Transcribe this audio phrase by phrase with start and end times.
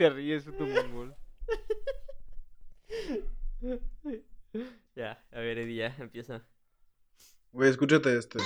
[0.00, 1.14] te ríes, puto mongol.
[4.96, 6.44] Ya, a ver, Eddie, ya, empieza.
[7.52, 8.38] Güey, escúchate este.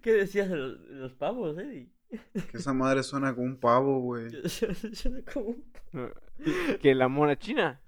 [0.00, 1.92] ¿Qué decías de los, de los pavos, Eddie?
[2.32, 4.30] Que esa madre suena como un pavo, güey.
[4.94, 6.10] Suena como un No,
[6.80, 7.82] Que la mona china.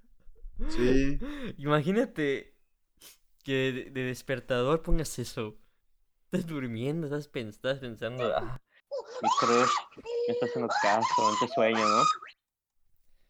[0.67, 1.17] Sí.
[1.57, 2.52] Imagínate
[3.43, 5.57] que de, de despertador pongas eso.
[6.25, 8.59] Estás durmiendo, estás, pens- estás pensando, ah,
[9.21, 9.69] mi crush,
[10.27, 12.03] me está haciendo caso, en tu sueño, ¿no?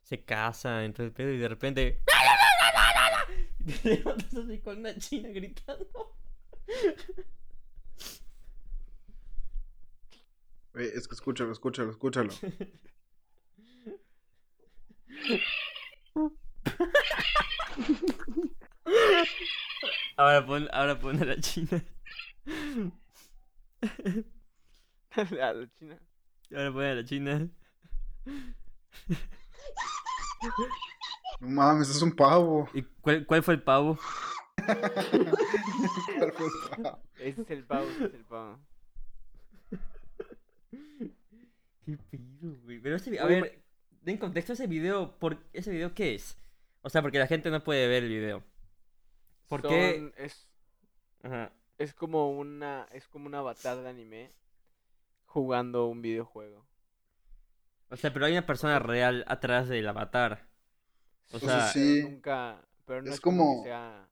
[0.03, 2.03] Se casa, entonces el pedo y de repente...
[3.65, 6.15] Y te levantas así con una china gritando.
[10.73, 12.31] Güey, es que escúchalo, escúchalo, escúchalo.
[20.17, 21.83] Ahora pon, ahora pon a la china.
[25.15, 25.97] A la china.
[26.51, 27.47] Ahora pon a la china.
[31.39, 32.69] No mames, es un pavo.
[32.73, 33.97] ¿Y cuál, cuál fue el pavo?
[34.65, 36.99] ¿Cuál fue el pavo?
[37.19, 38.59] Ese es el pavo, ese es el pavo.
[41.85, 42.79] ¿Qué pido, güey?
[42.79, 43.61] Pero ese vi- a Oye, ver,
[44.01, 46.37] den contexto a ese video, ¿por ese video qué es?
[46.81, 48.43] O sea, porque la gente no puede ver el video.
[49.61, 49.95] ¿Por qué?
[49.97, 50.47] Son- Es,
[51.23, 51.51] Ajá.
[51.77, 54.31] es como una es como un avatar de anime
[55.25, 56.65] jugando un videojuego.
[57.89, 60.47] O sea, pero hay una persona real atrás del avatar.
[61.31, 61.99] O O sea, sí.
[62.01, 64.07] Pero nunca, pero no Es es, como, como- sea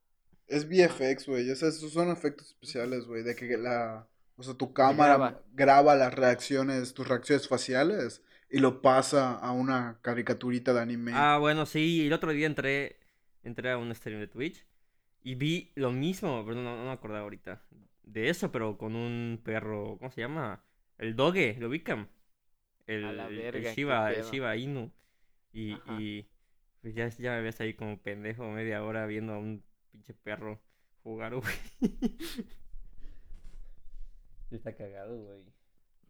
[0.48, 1.50] Es VFX, güey.
[1.50, 3.24] O sea, esos son efectos especiales, güey.
[3.24, 4.08] De que la.
[4.38, 5.42] O sea, tu cámara graba.
[5.54, 5.96] graba.
[5.96, 11.12] las reacciones, tus reacciones faciales y lo pasa a una caricaturita de anime.
[11.16, 13.00] Ah, bueno, sí, el otro día entré,
[13.44, 14.66] entré a un stream de Twitch
[15.24, 17.64] y vi lo mismo, pero no, no me acordaba ahorita
[18.04, 20.64] de eso, pero con un perro, ¿cómo se llama?
[20.98, 22.10] El Doge, ¿lo ubican?
[22.88, 24.24] El, A la el- verga, el qué Shiba, el.
[24.24, 24.92] Shiba Inu.
[25.54, 26.28] Y, y
[26.82, 30.60] pues ya, ya me ves ahí como pendejo media hora viendo a un pinche perro
[31.04, 31.54] jugar, güey.
[34.52, 35.44] Está cagado, güey.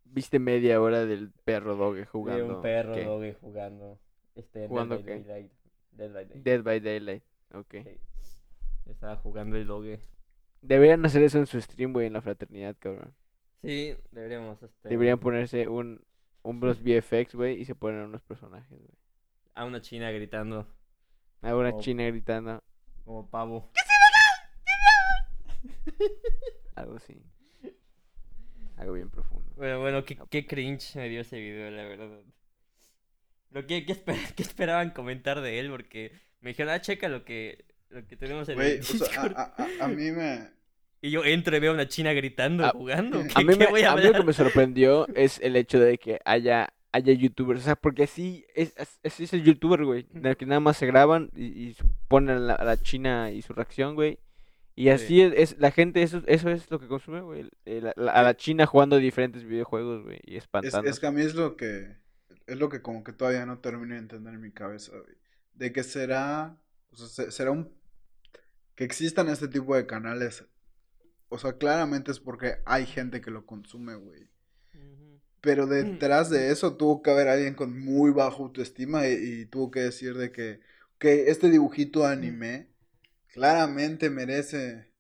[0.06, 2.58] viste media hora del perro doge jugando.
[2.58, 3.04] un perro ¿qué?
[3.06, 4.00] Doge jugando.
[4.36, 5.24] Este, ¿Jugando Dead by qué?
[5.30, 5.52] Daylight.
[5.92, 6.44] Dead by Daylight.
[6.44, 7.24] Dead by Daylight.
[7.54, 7.76] Ok.
[7.84, 7.98] Sí.
[8.86, 10.02] Estaba jugando el doge.
[10.62, 13.16] Deberían hacer eso en su stream, güey, en la fraternidad, cabrón.
[13.62, 14.62] Sí, deberíamos.
[14.62, 16.04] Este, Deberían ponerse un
[16.44, 18.98] unos VFX, güey, y se ponen unos personajes, güey.
[19.54, 20.68] A una china gritando
[21.42, 22.64] Hay una china gritando,
[23.04, 23.72] como pavo.
[26.76, 27.22] algo así.
[28.78, 29.52] Algo bien profundo.
[29.56, 32.22] Bueno, bueno, qué, qué cringe me dio ese video, la verdad.
[33.52, 35.70] Lo que, ¿qué, esper- qué esperaban comentar de él?
[35.70, 39.34] Porque me dijeron, ah, checa lo que, lo que tenemos en el o sea, Discord.
[39.36, 40.50] a, a- a- a mí me.
[41.02, 43.22] Y yo entro y veo a una china gritando, A- jugando.
[43.24, 45.56] ¿Qué, A mí, qué me, voy a a mí lo que me sorprendió es el
[45.56, 47.62] hecho de que haya, haya youtubers.
[47.62, 50.06] O sea, porque así es, es, así es el youtuber, güey.
[50.14, 51.76] En el que nada más se graban y, y
[52.08, 54.20] ponen a la, a la china y su reacción, güey.
[54.76, 57.50] Y así es, es- la gente, eso, eso es lo que consume, güey.
[57.66, 60.20] el- la- la- a la china jugando diferentes videojuegos, güey.
[60.24, 60.90] Y Es, espantando.
[60.90, 61.98] es que a mí es lo que.
[62.48, 65.16] Es lo que como que todavía no termino de entender en mi cabeza, güey.
[65.54, 66.58] De que será.
[66.92, 67.72] O sea, se- será un.
[68.76, 70.46] Que existan este tipo de canales.
[71.30, 74.30] O sea, claramente es porque hay gente que lo consume, güey.
[75.42, 79.72] Pero detrás de eso tuvo que haber alguien con muy baja autoestima y, y tuvo
[79.72, 80.60] que decir de que,
[80.98, 82.70] que este dibujito anime
[83.34, 84.92] claramente merece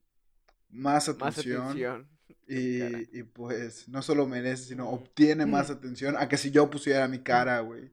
[0.70, 2.08] más Más atención.
[2.48, 7.08] Y, y pues no solo merece, sino obtiene más atención a que si yo pusiera
[7.08, 7.92] mi cara, güey.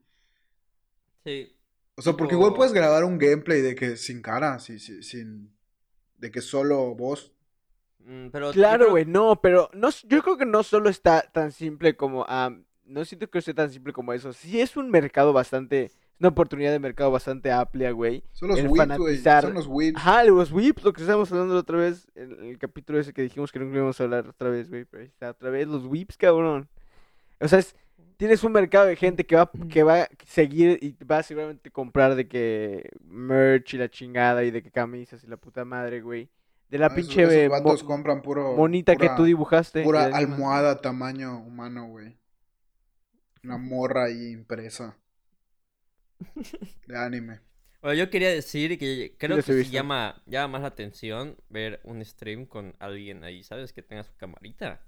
[1.25, 1.55] Sí.
[1.97, 5.52] O sea, porque igual puedes grabar un gameplay de que sin cara, sin...
[6.19, 7.32] De que solo voz.
[8.00, 11.53] Mm, pero Claro, creo- güey, no, pero no, yo creo que no solo está tan
[11.53, 12.55] simple como, ah,
[12.85, 14.32] no siento que sea tan simple como eso.
[14.32, 18.25] Sí es un mercado bastante, es una oportunidad de mercado bastante amplia, güey.
[18.32, 19.97] Son los El whips, fanatizar- Son los whips.
[19.99, 23.23] Ajá, los whips, lo que estábamos hablando la otra vez, en el capítulo ese que
[23.23, 25.85] dijimos que no íbamos a hablar otra vez, güey, pero ahí está otra vez, los
[25.85, 26.69] whips, cabrón.
[27.41, 27.76] O sea, es-
[28.19, 31.70] tienes un mercado de gente que va, que va a seguir y va a seguramente
[31.70, 36.03] comprar de que merch y la chingada y de que camisas y la puta madre,
[36.03, 36.29] güey.
[36.70, 38.56] De la Ah, pinche esos eh, vatos mo- compran puro...
[38.56, 39.85] monita que tú dibujaste.
[39.85, 42.19] Pura almohada tamaño humano, güey.
[43.44, 44.97] Una morra ahí impresa.
[46.87, 47.41] De anime.
[47.81, 52.05] Bueno, yo quería decir que creo que sí llama, llama más la atención ver un
[52.05, 53.73] stream con alguien ahí, ¿sabes?
[53.73, 54.81] Que tenga su camarita.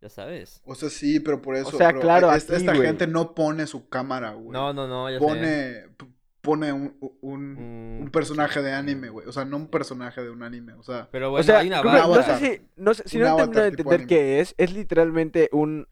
[0.00, 0.60] Ya sabes.
[0.64, 1.76] O sea, sí, pero por eso.
[1.76, 2.86] sea, pero claro, esta, aquí, esta güey.
[2.86, 4.50] gente no pone su cámara, güey.
[4.50, 5.24] No, no, no, ya sé.
[5.24, 5.88] Pone.
[5.96, 6.06] p-
[6.42, 9.26] pone un, un, Mm, un personaje de anime, güey.
[9.26, 11.08] O sea, no un personaje de un anime, o sea...
[11.10, 12.16] Pero bueno, o sea, hay una creo que- banda.
[12.16, 14.06] no sé si, no sé, si no de entender anime.
[14.06, 15.88] qué es, es literalmente un,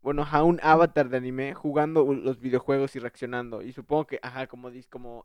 [0.00, 3.62] bueno, ajá, un avatar de anime jugando los videojuegos y reaccionando.
[3.62, 5.24] Y supongo que, ajá, como dice, como,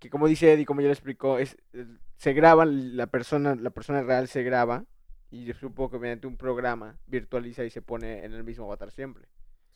[0.00, 1.56] que como dice Eddie, como ya lo explicó, es,
[2.16, 4.84] se graba la persona, la persona real se graba
[5.32, 8.90] y yo supongo que mediante un programa virtualiza y se pone en el mismo avatar
[8.92, 9.26] siempre.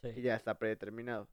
[0.02, 1.26] Sí, Y ya está predeterminado.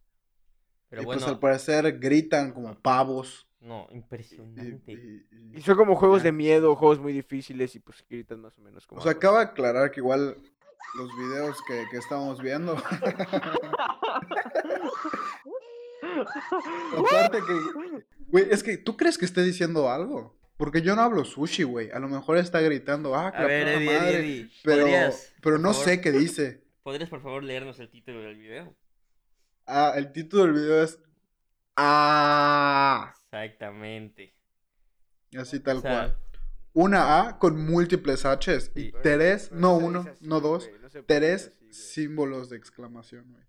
[0.90, 3.48] Pero y bueno, pues al parecer gritan como pavos.
[3.62, 4.92] no, impresionante.
[4.94, 8.58] y- y- Y son como juegos de miedo, juegos muy difíciles y pues gritan más
[8.58, 9.00] o menos como...
[9.00, 10.38] O sea, acaba de aclarar que igual
[10.98, 12.76] los videos que, que estamos viendo.
[16.98, 18.04] Aparte que.
[18.28, 20.36] Güey, es que tú crees que esté diciendo algo.
[20.58, 21.92] Porque yo no hablo sushi, güey.
[21.92, 24.20] A lo mejor está gritando, ah, que A la ver, Eddie, madre.
[24.20, 26.64] Eddie, Pero, ¿podrías, pero por no favor, sé qué dice.
[26.84, 28.76] ¿Podrías, por favor, leernos el título del video?
[29.66, 31.00] Ah, el título del video es.
[31.76, 33.14] Ah.
[33.26, 34.36] Exactamente.
[35.38, 36.18] Así tal O sea, cual.
[36.74, 38.72] Una A con múltiples H's.
[38.76, 38.94] Y Sí.
[39.02, 40.70] Tres, pero no uno, así, no dos.
[40.82, 43.44] no puede Tres símbolos de exclamación, güey.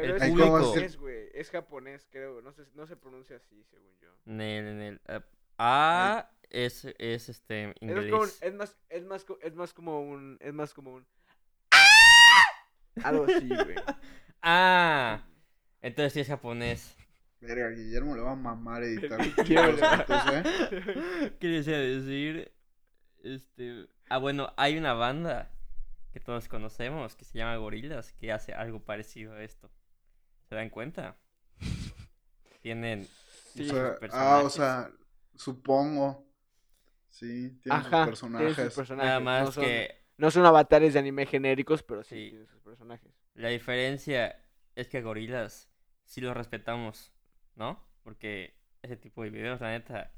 [0.00, 1.28] Pero El es público- japonés, güey.
[1.34, 2.40] Es japonés, creo.
[2.40, 4.08] No se, no se pronuncia así, según yo.
[4.26, 5.20] Nel, nel, eh,
[5.58, 8.38] A es, es este Es más, como un- inglés.
[8.42, 11.06] es más, es más, es más como un, es más como un.
[13.02, 13.74] Algo así, güey.
[14.40, 15.24] Ah,
[15.82, 16.96] entonces sí es japonés.
[17.40, 19.18] Verga, Guillermo le va a mamar editar.
[19.38, 21.32] ¿eh?
[21.40, 22.52] ¿Qué desea decir?
[23.24, 23.88] Este.
[24.08, 25.50] Ah, bueno, hay una banda
[26.12, 29.68] que todos conocemos que se llama Gorillaz que hace algo parecido a esto.
[30.48, 31.16] ¿Se dan cuenta?
[32.60, 33.04] Tienen.
[33.54, 33.68] Sí.
[33.68, 34.52] sus ah, o personajes.
[34.52, 34.90] sea,
[35.34, 36.26] supongo.
[37.08, 37.80] Sí, tiene Ajá.
[37.80, 38.64] sus tiene personajes.
[38.66, 39.08] sus personajes.
[39.08, 42.28] Nada más no son, que no son avatares de anime genéricos, pero sí, Sí.
[42.30, 43.12] tienen sus personajes.
[43.34, 45.68] la diferencia es que Gorillaz
[46.04, 47.12] sí los respetamos,
[47.56, 47.84] ¿no?
[48.02, 50.12] Porque ese tipo de videos, la neta.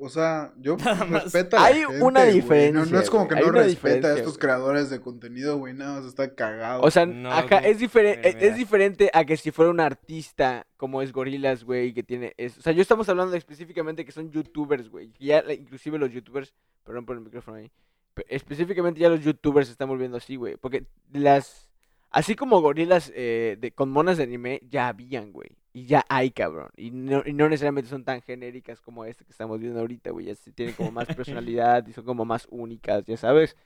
[0.00, 1.24] O sea, yo Nada más.
[1.24, 2.34] respeto a la Hay gente, una güey.
[2.34, 4.40] Diferencia, no es como que güey, hay no una respeta a diferencia, estos güey.
[4.40, 5.74] creadores de contenido, güey.
[5.74, 6.82] Nada más está cagado.
[6.82, 8.54] O sea, No, güey, es, diferente mira, es, mira.
[8.56, 12.32] diferente a que si fuera un artista como es Gorillaz, güey, que tiene...
[12.36, 15.10] es- o sea, yo estamos hablando específicamente que son youtubers, güey.
[15.10, 16.54] que Ya, la- inclusive los youtubers...
[16.84, 17.70] Perdón por el micrófono ahí.
[18.14, 20.56] pe- específicamente ya los youtubers se están volviendo así, güey.
[20.56, 21.68] Porque las...
[22.10, 25.50] Así como gorilas eh, de, con monas de anime, ya habían, güey.
[25.72, 26.70] Y ya hay, cabrón.
[26.76, 30.26] Y no, y no necesariamente son tan genéricas como este que estamos viendo ahorita, güey.
[30.26, 33.56] Ya se tienen como más personalidad y son como más únicas, ya sabes.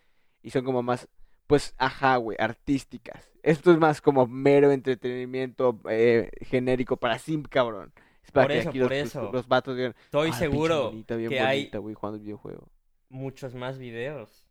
[0.42, 1.08] Y son como más,
[1.46, 3.30] pues, ajá, güey, artísticas.
[3.42, 7.92] Esto es más como mero entretenimiento eh, genérico para Sim, cabrón.
[8.24, 9.30] Es para Por que eso, aquí por los, los- eso.
[9.32, 12.68] los vatos digan, Estoy "Ah, seguro bien que hay güey, jugando el videojuego.
[13.08, 14.44] muchos más videos.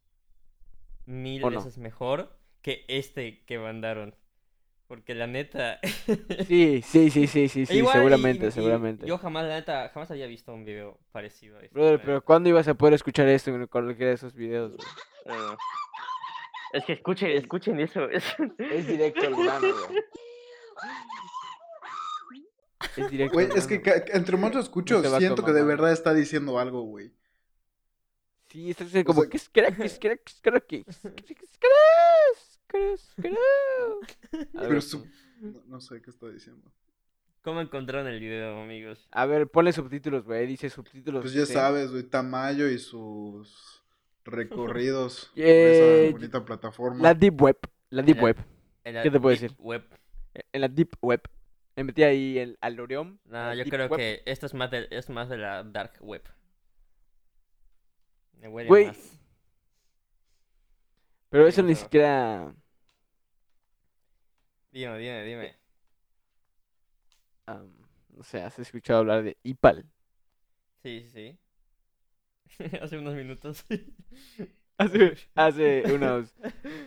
[1.06, 1.58] Mil ¿O no?
[1.58, 4.16] veces mejor que este que mandaron.
[4.92, 5.80] Porque la neta.
[6.50, 9.08] Sí, sí, sí, sí, sí, sí, Igual, y- seguramente, y- y seguramente.
[9.08, 11.74] Yo jamás, la neta, jamás había visto un video parecido a este.
[11.74, 12.22] Brother, pero.
[12.26, 14.86] ¿cuándo ibas a poder escuchar esto en cualquiera de esos videos, güey?
[15.28, 15.56] Eh,
[16.74, 18.10] Es que escuchen, escuchen eso.
[18.10, 20.04] Es directo al grano, güey.
[22.98, 26.60] Es directo Güey, es que entre más lo escucho, siento que de verdad está diciendo
[26.60, 27.14] algo, güey.
[28.50, 29.78] Sí, estás diciendo como, sea- ¿qué es crack?
[29.78, 30.22] ¿Qué es crack?
[30.26, 30.66] ¿Qué es crack?
[30.68, 32.01] ¿Qué es crack?
[35.42, 36.72] No, no sé qué está diciendo.
[37.42, 39.08] ¿Cómo encontraron el video, amigos?
[39.12, 40.46] A ver, ponle subtítulos, güey.
[40.46, 41.22] Dice subtítulos.
[41.24, 41.54] Pues ya sí.
[41.54, 43.84] sabes, güey, Tamayo y sus
[44.24, 47.02] recorridos por Eh, esa bonita plataforma.
[47.02, 47.58] La Deep Web.
[47.90, 48.38] La Deep La- Web.
[48.84, 49.58] En la ¿Qué te puedo deep decir?
[49.60, 49.84] Web.
[50.54, 51.22] En la Deep Web.
[51.76, 53.18] Me metí ahí el Aloreum.
[53.26, 53.98] No, yo creo Web.
[54.00, 56.22] que esto es más de, es más de la Dark Web.
[58.40, 59.20] Me huele Güey, más.
[61.30, 62.54] Pero ¿Qué eso ni siquiera.
[64.72, 65.56] Dime, dime, dime.
[67.48, 67.72] am,
[68.10, 69.86] no sé, has escuchado hablar de IPAL.
[70.84, 71.10] Sí, sí,
[72.58, 72.68] sí.
[72.82, 73.66] Hace unos minutos.
[74.78, 76.34] Hace, hace unos.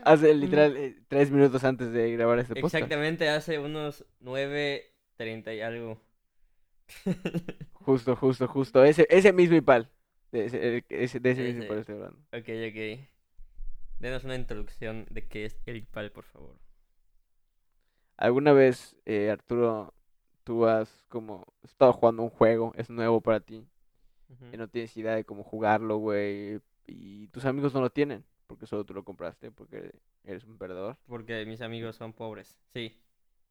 [0.04, 2.74] Hace literal eh, tres minutos antes de grabar este podcast.
[2.74, 6.00] Exactamente hace unos 9.30 y algo.
[7.72, 8.82] Justo, justo, justo.
[8.84, 9.88] Ese, ese mismo IPAL.
[10.32, 11.62] De ese, el- ese- de ese mismo.
[11.64, 12.18] IPAL estoy hablando.
[12.32, 13.08] ok, ok.
[14.00, 16.58] Denos una introducción de qué es el IPAL, por favor.
[18.16, 19.92] ¿Alguna vez, eh, Arturo,
[20.44, 23.66] tú has como estado jugando un juego, es nuevo para ti,
[24.52, 28.66] y no tienes idea de cómo jugarlo, güey, y tus amigos no lo tienen, porque
[28.66, 29.92] solo tú lo compraste, porque
[30.24, 30.96] eres un perdedor?
[31.06, 32.58] Porque mis amigos son pobres.
[32.72, 32.96] Sí.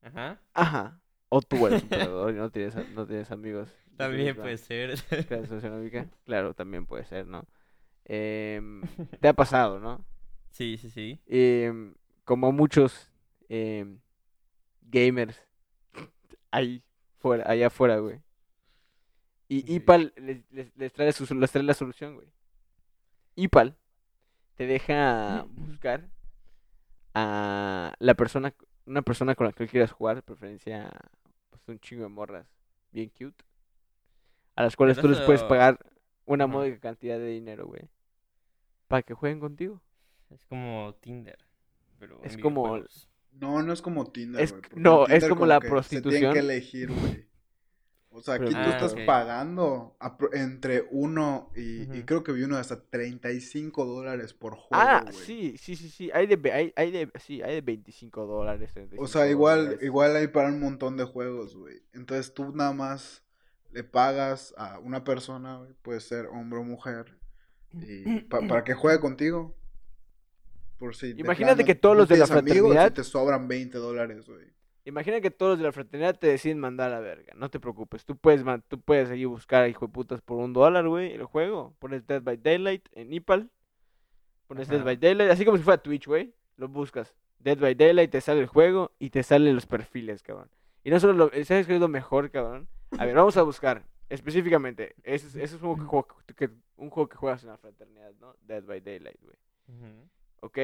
[0.01, 0.39] Ajá.
[0.53, 0.99] Ajá.
[1.29, 3.69] O tú eres un perdedor y no tienes, no tienes amigos.
[3.97, 4.95] También puede ser.
[6.25, 7.45] Claro, también puede ser, ¿no?
[8.05, 8.81] Em,
[9.21, 10.05] te ha pasado, ¿no?
[10.49, 11.19] sí, sí, sí.
[11.25, 13.11] Em, como muchos
[13.49, 13.99] em,
[14.85, 15.39] gamers,
[16.51, 16.83] hay
[17.19, 18.21] fuera, allá afuera, güey.
[19.47, 19.69] Y Ok.
[19.69, 22.27] IPAL les, les- les trae su- les trae la solución, güey.
[23.35, 23.75] IPAL
[24.55, 26.09] te deja buscar
[27.13, 28.53] a la persona,
[28.85, 30.89] una persona con la que quieras jugar, de preferencia
[31.49, 32.47] pues, un chingo de morras
[32.91, 33.43] bien cute,
[34.55, 35.79] a las cuales tú les puedes pagar
[36.25, 37.89] una módica cantidad de dinero, güey,
[38.87, 39.81] para que jueguen contigo.
[40.29, 41.37] Es como Tinder.
[41.99, 42.83] Pero Es como-.
[43.39, 46.11] No, no es como Tinder, Es- no, es como la Se prostitución.
[46.19, 47.27] tienen que elegir, güey.
[48.15, 49.97] O sea, aquí tú Ah, estás pagando
[50.33, 55.57] entre uno y, creo que vi uno de hasta 35 dólares por juego, Ah, sí,
[55.57, 58.69] sí, sí, sí, hay de, hay, hay de, sí, hay de 25 dólares.
[58.69, 59.83] O 35 sea, igual, dólares.
[59.83, 61.81] igual hay para un montón de juegos, güey.
[61.93, 63.23] Entonces tú nada más
[63.71, 67.17] le pagas a una persona, güey, puede ser hombre o mujer,
[67.73, 69.55] y pa- para que juegue contigo.
[70.83, 74.47] Por si de Imagínate que todos los de la fraternidad- te sobran 20 dólares, güey.
[74.83, 77.33] Imagina que todos los de la fraternidad te deciden mandar a la verga.
[77.37, 78.03] No te preocupes.
[78.03, 81.23] Tú puedes, man- tú puedes ahí buscar, hijo de putas, por un dólar, güey, el
[81.23, 81.73] juego.
[81.79, 83.49] Pones Dead by Daylight en Ipal.
[84.47, 86.33] Pones Dead by Daylight, así como si fuera Twitch, güey.
[86.57, 87.15] Lo buscas.
[87.39, 90.49] Dead by Daylight, te sale el juego y te salen los perfiles, cabrón.
[90.83, 92.67] Y no solo lo, ¿sabes qué es lo mejor, cabrón?
[92.97, 94.95] A ver, vamos a buscar específicamente.
[95.03, 98.11] Ese es, ese es un, juego que, que- un juego que juegas en la fraternidad,
[98.19, 98.35] ¿no?
[98.41, 99.37] Dead by Daylight, güey.
[100.43, 100.59] ¿Ok?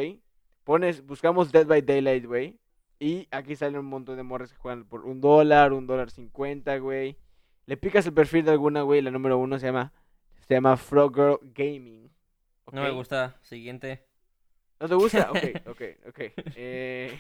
[0.64, 2.60] Pones, buscamos Dead by Daylight, güey.
[3.00, 6.78] Y aquí salen un montón de morras que juegan por un dólar, un dólar cincuenta,
[6.78, 7.18] güey.
[7.66, 9.02] Le picas el perfil de alguna, güey.
[9.02, 9.94] La número uno se llama,
[10.42, 12.12] se llama Frog Girl Gaming.
[12.72, 13.38] No me gusta.
[13.42, 14.06] Siguiente.
[14.80, 15.32] ¿No te gusta?
[15.32, 16.20] Ok, ok, ok.
[16.56, 17.18] Eh,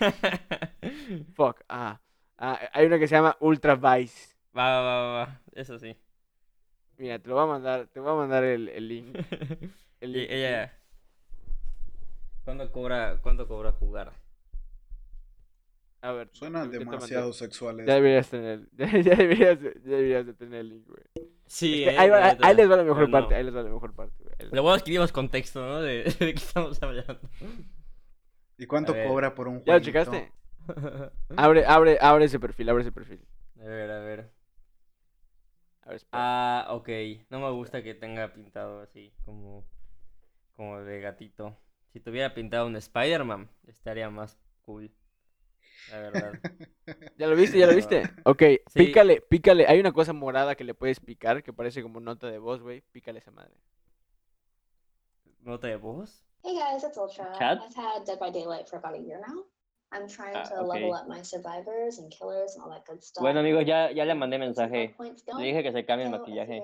[1.33, 1.99] fuck, ah.
[2.37, 4.35] Ah, hay una que se llama Ultra Vice.
[4.55, 5.41] Va, va, va, va.
[5.53, 5.95] Eso sí.
[6.97, 9.17] Mira, te lo voy a mandar, te voy a mandar el, el link.
[10.01, 10.27] El link.
[10.29, 10.78] ella.
[12.43, 14.13] ¿Cuánto cobra, cuánto cobra jugar?
[16.01, 16.29] A ver.
[16.31, 16.95] Suena yo te mandé.
[16.95, 21.03] demasiado sexual Ya deberías tener, ya, deberías, ya deberías de tener el link, güey.
[21.45, 23.11] Sí, Es que ahí, va- ahí les va la mejor no.
[23.11, 24.35] parte, ahí les va la mejor parte, güey.
[24.51, 25.81] Lo bueno es que dimos contexto, ¿no?
[25.81, 27.19] De, de qué estamos hablando.
[28.57, 30.31] ¿Y cuánto cobra por un ¿Ya lo checaste?
[31.35, 33.19] Abre, abre, abre ese perfil, abre ese perfil.
[33.59, 34.31] A ver, a ver.
[35.81, 36.01] A ver.
[36.11, 36.89] Ah, ok.
[37.29, 39.65] No me gusta que tenga pintado así, como,
[40.55, 41.57] como de gatito.
[41.91, 44.91] Si tuviera pintado un Spider-Man, estaría más cool.
[45.89, 46.33] La verdad.
[47.17, 47.57] ¿Ya lo viste?
[47.57, 48.03] ¿Ya lo viste?
[48.25, 48.59] Ok, Sí.
[48.73, 49.65] pícale, pícale.
[49.67, 52.81] Hay una cosa morada que le puedes picar que parece como nota de voz, güey.
[52.91, 53.55] Pícale esa madre.
[55.41, 56.23] ¿Nota de voz?
[56.43, 57.33] Hey guys, it's Ultra.
[57.37, 57.59] Chat?
[57.59, 59.43] I've had Dead by Daylight for about a year now.
[59.91, 60.83] I'm trying Ah, to okay.
[60.83, 63.21] level up my survivors and killers and all that good stuff.
[63.23, 64.95] Bueno, amigos, ya, ya le mandé mensaje.
[64.99, 66.61] Le dije que se cambie el so if you maquillaje.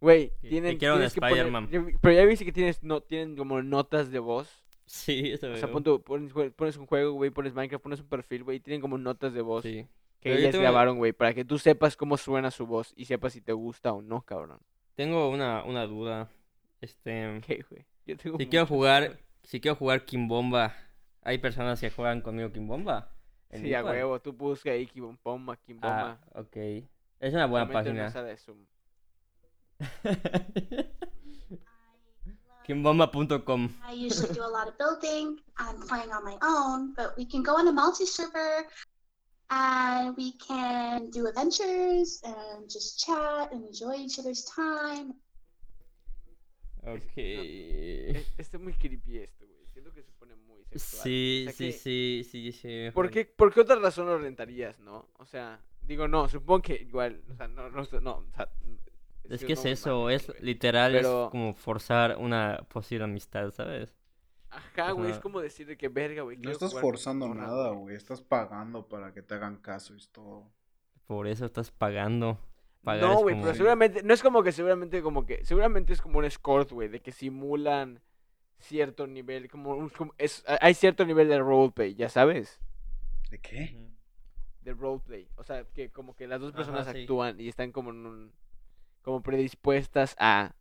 [0.00, 1.68] Güey, tienen, quiero un poner- Spider-Man.
[2.00, 4.64] Pero ya viste que tienes, no, tienen como notas de voz.
[4.86, 8.08] Sí, eso O sea, pon tu- pones, pones un juego, güey, pones Minecraft, pones un
[8.08, 9.86] perfil, güey, y tienen como notas de voz Sí.
[10.20, 13.32] que ellas tengo- grabaron, güey, para que tú sepas cómo suena su voz y sepas
[13.34, 14.60] si te gusta o no, cabrón.
[14.94, 16.30] Tengo una, una duda.
[16.80, 17.40] Este.
[17.46, 17.84] ¿Qué, güey?
[18.06, 20.74] Yo tengo Si quiero jugar, si quiero jugar Kimbomba,
[21.22, 23.12] ¿hay personas que juegan conmigo Kimbomba?
[23.50, 26.18] ¿En Sí, a huevo, tú busca ahí Kibombomba, Kimbomba.
[26.34, 26.56] Ah, ok.
[27.20, 28.10] Es una buena página.
[28.36, 28.58] Zoom.
[32.66, 33.74] Kimbomba.com.
[33.86, 35.38] I usually do a lot of building.
[35.56, 38.66] I'm playing on my own, but we can go on a multi server
[39.50, 45.14] and we can do adventures and just chat and enjoy each other's time.
[46.86, 47.12] Ok.
[47.16, 49.66] Es- Está muy creepy esto, güey.
[49.72, 51.02] Siento que se pone muy sexual.
[51.02, 52.90] Sí, O sea sí, que- sí, sí, sí.
[52.92, 55.08] ¿Por qué, ¿Por qué otra razón lo rentarías, no?
[55.18, 58.48] O sea, digo, no, supongo que igual, o sea, no, no, no, o sea,
[59.28, 60.42] Es que es eso, mames, es güey.
[60.42, 63.94] literal, Pero- es como forzar una posible amistad, ¿sabes?
[64.50, 66.38] Ajá, güey, es como decir de que verga, güey.
[66.38, 67.94] No estás forzando nada, güey.
[67.94, 70.50] Estás pagando para que te hagan caso y es todo.
[71.06, 72.38] Por eso estás pagando.
[72.82, 76.00] Pagar No, güey, como- pero seguramente, no es como que seguramente como que, seguramente es
[76.00, 78.00] como un escort, güey, de que simulan
[78.60, 82.58] cierto nivel, como, un- como- es, hay cierto nivel de roleplay, ya sabes,
[83.30, 83.76] ¿De qué?
[84.62, 87.00] De roleplay, o sea, que como que las dos Ajá, personas sí.
[87.02, 88.32] actúan y están como en un,
[89.02, 90.54] como predispuestas a,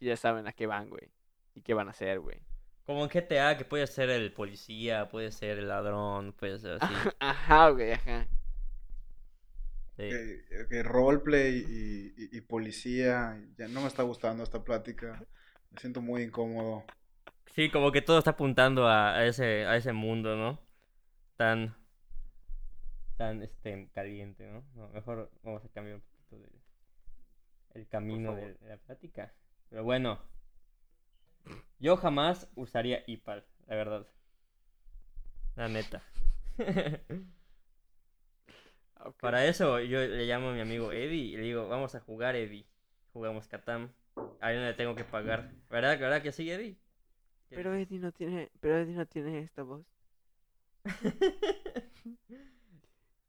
[0.00, 1.10] y ya saben a qué van, güey,
[1.54, 2.40] y qué van a hacer, güey.
[2.86, 7.10] Como en GTA, que puede ser el policía, puede ser el ladrón, puede ser así.
[7.20, 8.26] Ajá, güey, ajá.
[9.96, 10.02] sí.
[10.08, 13.40] Que, que roleplay y, y- y policía.
[13.56, 15.24] Ya no me está gustando esta plática.
[15.70, 16.84] Me siento muy incómodo.
[17.54, 20.58] Sí, como que todo está apuntando a, a ese, a ese mundo, ¿no?
[21.36, 21.76] Tan,
[23.16, 24.64] tan, este, caliente, ¿no?
[24.74, 26.48] No, mejor vamos a cambiar un poquito de,
[27.74, 29.32] el camino de, la plática.
[29.68, 30.20] Pero bueno,
[31.78, 34.06] yo jamás usaría IPAL, la verdad.
[35.56, 36.02] La neta.
[39.20, 42.36] Para eso yo le llamo a mi amigo Eddie y le digo, vamos a jugar
[42.36, 42.66] Eddie.
[43.12, 43.92] Jugamos Katam.
[44.40, 45.52] Ahí no le tengo que pagar.
[45.68, 46.78] ¿Verdad, ¿verdad que sí, Eddie?
[47.50, 49.84] Pero Eddie no tiene, pero Eddie no tiene esta voz.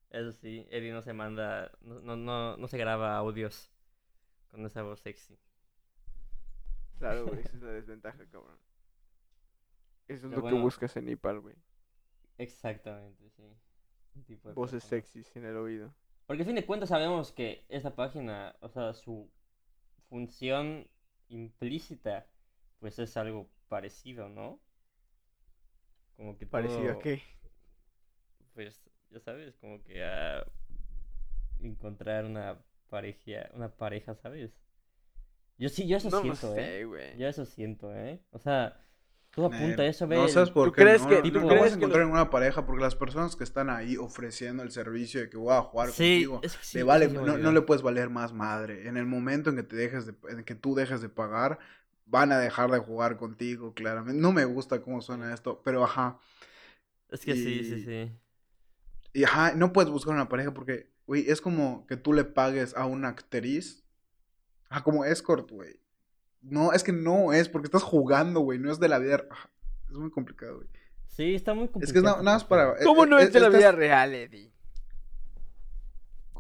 [0.10, 3.75] Eso sí, Eddie no se manda, no, no, no, no se graba audios
[4.56, 5.38] con esa voz sexy.
[6.98, 8.58] Claro, güey, esa es la desventaja, cabrón.
[10.08, 11.56] Eso es Pero lo que buscas en Ipal, güey.
[12.38, 13.44] Exactamente, sí.
[14.26, 14.90] Tipo de Voces personas.
[14.90, 15.94] sexys en el oído.
[16.26, 19.30] Porque a fin de cuentas sabemos que esta página, o sea, su
[20.10, 20.88] función
[21.28, 22.28] implícita,
[22.80, 24.60] pues es algo parecido, ¿no?
[26.16, 27.22] Como que Parecido a qué.
[28.54, 30.46] Pues, ya sabes, como que a
[31.60, 32.60] encontrar una
[32.90, 34.52] pareja, una pareja, ¿sabes?
[35.58, 37.16] Yo sí, yo eso No lo siento, ¿eh?
[37.18, 38.22] Yo eso siento, ¿eh?
[38.32, 38.80] O sea,
[39.34, 40.18] todo apunta a Eh, eso, ve.
[40.18, 40.82] No sabes por ¿tú qué.
[40.82, 42.96] crees no, que- tú no crees vas a que encontrar en una pareja porque las
[42.96, 46.42] personas que están ahí ofreciendo el servicio de que voy a jugar Sí, contigo.
[46.42, 48.88] es que sí, le vale, no, no le puedes valer más madre.
[48.88, 51.60] En el momento en que te dejes de, en que tú dejes de pagar,
[52.06, 54.20] van a dejar de jugar contigo, claramente.
[54.22, 56.18] No me gusta cómo suena esto, pero ajá.
[57.10, 58.12] Es que sí, sí, sí.
[59.14, 62.76] Y ajá, no puedes buscar una pareja porque, güey, es como que tú le pagues
[62.76, 63.84] a una actriz.
[64.70, 65.80] Ah, como escort, güey.
[66.42, 69.24] No, es que no es, porque estás jugando, güey, no es de la vida.
[69.30, 69.50] ajá,
[69.90, 70.68] Es muy complicado, güey.
[71.08, 72.18] Sí, está muy Es que complicado.
[72.18, 72.76] na- nada más para.
[72.84, 74.52] ¿Cómo eh, no eh, es de la estás- vida real, Eddie?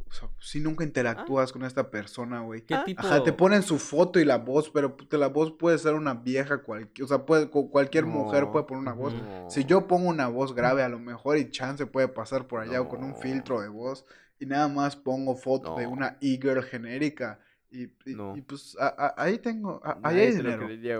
[0.07, 2.61] o sea, si nunca interactúas con esta persona, güey.
[2.61, 3.01] ¿Qué Ah, tipo?
[3.05, 6.59] Ajá, te ponen su foto y la voz, pero la voz puede ser una vieja
[6.59, 9.13] cualquier, o sea, puede, cu- cualquier mujer puede poner una voz.
[9.49, 12.79] Si yo pongo una voz grave, a lo mejor y chance puede pasar por allá
[12.81, 14.05] o con un filtro de voz
[14.39, 17.39] y nada más pongo foto de una e-girl genérica
[17.71, 18.35] y, y- No.
[18.37, 20.97] y pues a- a- ahí tengo, a- ahí hay dinero, creería,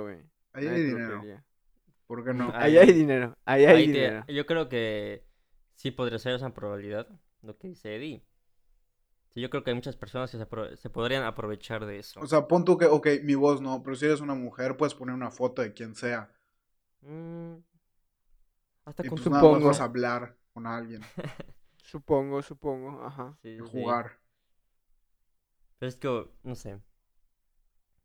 [0.53, 1.43] ahí Nadie hay dinero, creería.
[2.07, 2.49] ¿por qué no?
[2.49, 4.25] Ah, Ahí hay dinero, ahí hay Ahí te- dinero.
[4.27, 5.23] yo creo que
[5.75, 7.07] sí podría ser esa probabilidad,
[7.41, 8.23] lo que dice Eddie.
[9.29, 12.19] Sí, yo creo que hay muchas personas que se, apro- se podrían aprovechar de eso.
[12.21, 14.93] O sea, pon tú que, ok, mi voz no, pero si eres una mujer puedes
[14.95, 16.31] poner una foto de quien sea
[17.01, 17.57] Mm,
[18.85, 19.67] hasta y con pues su nada más supongo.
[19.69, 21.01] vas a hablar con alguien
[21.89, 23.37] Supongo, supongo, ajá.
[23.41, 24.19] sí, jugar.
[25.79, 26.79] Pero es que, no sé.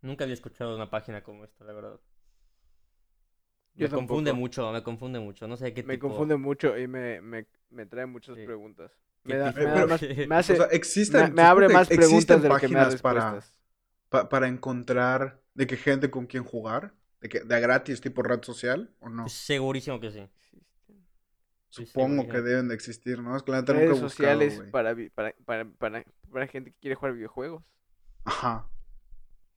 [0.02, 1.98] Nunca había escuchado una página como esta, la verdad.
[3.74, 5.48] Yo me confunde mucho, me confunde mucho.
[5.48, 5.98] No sé qué Me tipo...
[5.98, 8.40] confunde mucho y me, me, me trae muchas Sí.
[8.40, 8.92] preguntas.
[9.26, 11.90] ¿Qué Me, da, me da más- me hace- O sea, existen, me, me abre más
[11.90, 13.48] preguntas existen de lo que me da páginas para,
[14.10, 18.42] pa- para encontrar de qué gente con quien jugar, de que de gratis tipo red
[18.44, 19.38] social o no.
[19.46, 20.28] Segurísimo que sí.
[21.70, 23.36] Sí, Supongo sí, que deben de existir, ¿no?
[23.36, 24.08] Es que la neta nunca Redes he buscado,
[24.40, 27.62] sociales para, para, para, para, para gente que quiere jugar videojuegos.
[28.24, 28.68] Ajá.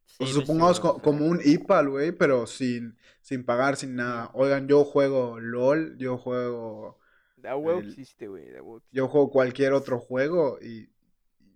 [0.06, 3.95] Sí, O sea, pues, supongamos co- como un IPAL, güey, pero sin, sin pagar, sin
[3.95, 4.30] nada.
[4.34, 6.99] Oigan, yo juego LOL, yo juego,
[7.38, 8.47] Da huevo El- existe, güey.
[8.91, 10.89] yo juego cualquier otro juego y,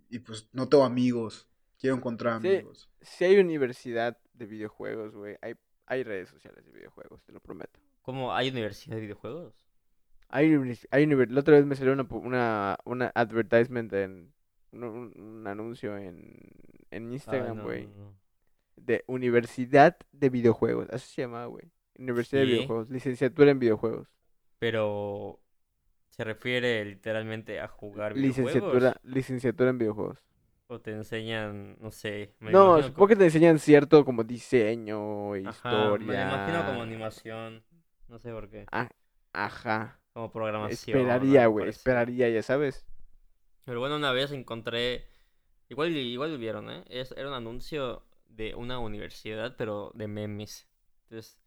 [0.10, 1.48] y pues no tengo amigos.
[1.80, 2.48] Quiero encontrar Sí.
[2.48, 2.89] amigos.
[3.02, 5.54] Si hay universidad de videojuegos, güey, hay,
[5.86, 7.80] hay redes sociales de videojuegos, te lo prometo.
[8.02, 9.54] ¿Cómo hay universidad de videojuegos?
[10.30, 10.54] Hay,
[10.92, 14.34] hay La otra vez me salió una, una, una advertisement en...
[14.72, 16.38] Un, un- un anuncio en,
[16.92, 17.88] en Instagram, güey.
[17.88, 18.18] no, no.
[18.76, 20.90] De Universidad de Videojuegos.
[20.92, 21.72] Así se llamaba, güey.
[21.98, 22.48] Universidad de.
[22.48, 22.90] Videojuegos.
[22.90, 24.08] Licenciatura en Videojuegos.
[24.60, 25.40] Pero
[26.10, 28.54] se refiere literalmente a jugar videojuegos.
[28.54, 30.20] Licenciatura, licenciatura en videojuegos.
[30.68, 32.36] O te enseñan, no sé.
[32.40, 36.08] me No, supongo que te enseñan cierto como diseño, Ajá, historia.
[36.08, 37.63] me imagino como animación.
[38.10, 38.66] No sé por qué.
[39.34, 40.00] Ajá.
[40.17, 40.97] Como programación.
[40.97, 41.69] Esperaría, güey.
[41.69, 42.88] Esperaría, ya sabes.
[43.65, 45.06] Pero bueno, una vez encontré.
[45.69, 46.84] Igual, igual lo vieron, ¿eh?
[46.89, 50.67] Es, era un anuncio de una universidad, pero de memes.
[51.03, 51.38] Entonces,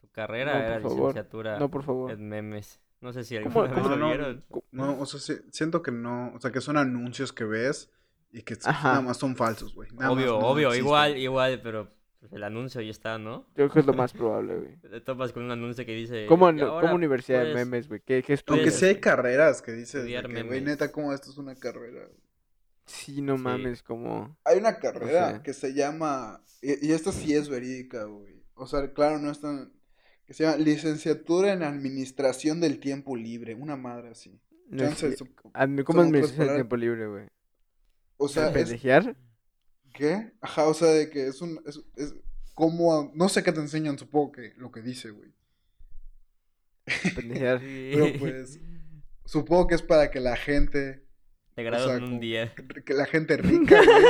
[0.00, 0.96] tu carrera No, era favor.
[1.08, 2.12] licenciatura No, por favor.
[2.12, 2.80] en memes.
[3.00, 4.06] No sé si ¿Cómo- alguna vez cómo lo no?
[4.10, 4.44] vieron.
[4.70, 7.90] No, o sea, sí- siento que no, o sea, que son anuncios que ves
[8.30, 8.90] y que Ajá.
[8.90, 9.90] nada más son falsos, güey.
[9.90, 11.90] Más Obvio, no obvio, igual, igual, pero
[12.30, 13.46] el anuncio ahí está, ¿no?
[13.48, 14.76] Yo creo que es lo más probable, güey.
[14.90, 16.26] Te topas con un anuncio que dice.
[16.26, 18.00] ¿Cómo, "Y no- ahora cómo universidad de memes, güey?
[18.04, 21.54] ¿Qué, qué Aunque sí hay carreras que dices, que, güey, neta, como esto es una
[21.54, 22.08] carrera.
[22.86, 23.42] Sí, no Sí.
[23.44, 24.36] mames, como...
[24.44, 28.42] Hay una carrera que se llama, y, y esta sí es verídica, güey.
[28.54, 29.72] O sea, claro, no es tan,
[30.26, 34.40] que se llama Licenciatura en Administración del Tiempo Libre, una madre así.
[34.68, 36.56] No ¿Cómo otras administras el palabras.
[36.56, 37.26] tiempo libre, güey?
[38.16, 39.16] o sea, es, ¿Pendejear?
[39.92, 40.32] ¿Qué?
[40.40, 42.14] Ajá, o sea, de que es un, es, es
[42.54, 45.32] como, no sé qué te enseñan, supongo que lo que dice, güey.
[47.90, 48.60] Pero pues,
[49.24, 51.04] supongo que es para que la gente,
[51.54, 52.54] Te graduas sea, en un día.
[52.84, 54.04] que la gente rica, güey,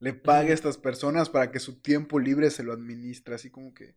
[0.00, 3.72] le pague a estas personas para que su tiempo libre se lo administre, así como
[3.72, 3.94] que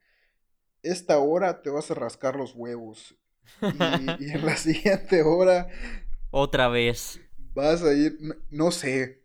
[0.83, 3.15] esta hora te vas a rascar los huevos
[3.61, 5.67] y, y en la siguiente hora
[6.31, 7.19] Otra vez.
[7.55, 9.24] Vas a ir, no, no sé.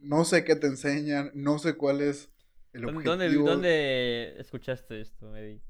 [0.00, 2.30] No sé qué te enseñan, no sé cuál es
[2.72, 3.48] el ¿Dónde, objetivo.
[3.48, 5.62] dónde, dónde escuchaste esto, Eddie?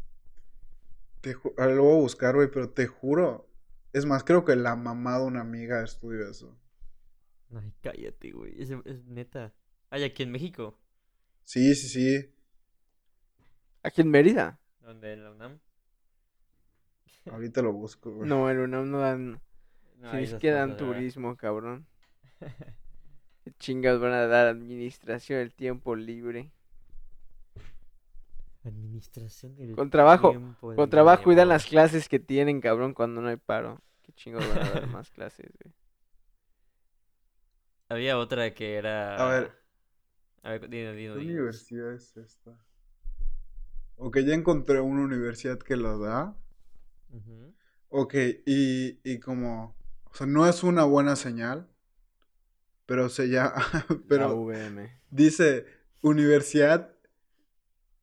[1.21, 3.49] Te a ver, lo voy a buscar, güey, pero te juro.
[3.93, 6.57] Es más, creo que la mamá de una amiga estudió eso.
[7.55, 8.61] Ay, cállate, güey.
[8.61, 9.55] Es, es neta.
[9.91, 10.79] Ay, aquí en México.
[11.45, 12.35] Sí, sí, sí.
[13.83, 14.61] Aquí en Mérida.
[14.81, 15.13] ¿Dónde?
[15.13, 15.61] ¿En la UNAM?
[17.31, 18.29] Ahorita lo busco, güey.
[18.29, 19.41] No, en UNAM no dan.
[19.99, 21.87] No, si ni esas siquiera dan turismo, cabrón.
[23.47, 26.51] ¿Qué chingas van a dar administración del tiempo libre?
[28.65, 33.21] Administración del Con trabajo, tiempo Con trabajo y dan las clases que tienen, cabrón, cuando
[33.21, 33.81] no hay paro.
[34.03, 35.73] ¿Qué chingos van a dar más clases, güey?
[37.89, 39.15] Había otra que era...
[39.17, 39.53] A ver.
[40.43, 41.35] A ver, dino, dino, ¿Qué dino.
[41.35, 42.59] universidad es esta?
[43.99, 46.35] Ok, ya encontré una universidad que lo da.
[47.13, 47.53] Ujú.
[47.89, 48.15] Ok,
[48.47, 51.69] y, y como, o sea, no es una buena señal,
[52.87, 53.55] pero se llama,
[53.89, 54.91] La pero VM.
[55.11, 55.67] dice
[56.03, 56.93] Universidad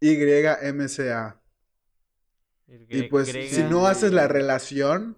[0.01, 1.39] YMCA.
[2.89, 5.17] Y pues, si no haces la relación,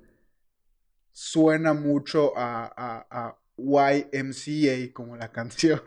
[1.11, 5.81] suena mucho a, a, a YMCA como la canción.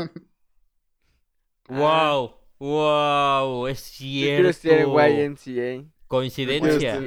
[1.68, 4.98] Wow, wow, es quiero cierto.
[5.00, 5.92] en YMCA.
[6.06, 6.98] Coincidencia.